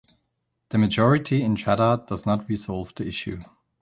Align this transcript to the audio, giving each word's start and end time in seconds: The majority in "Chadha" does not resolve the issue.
The 0.69 0.79
majority 0.79 1.43
in 1.43 1.55
"Chadha" 1.55 2.07
does 2.07 2.25
not 2.25 2.49
resolve 2.49 2.91
the 2.95 3.05
issue. 3.07 3.39